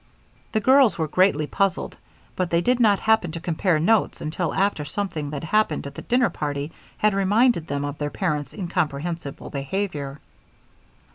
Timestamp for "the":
0.53-0.59, 5.93-6.01